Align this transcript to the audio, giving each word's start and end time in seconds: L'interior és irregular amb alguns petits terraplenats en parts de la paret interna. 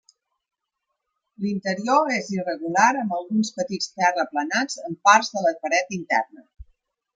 L'interior 1.43 2.09
és 2.13 2.31
irregular 2.37 2.87
amb 3.03 3.15
alguns 3.19 3.53
petits 3.59 3.93
terraplenats 4.01 4.81
en 4.89 4.99
parts 5.11 5.33
de 5.37 5.47
la 5.49 5.55
paret 5.67 5.97
interna. 6.03 6.47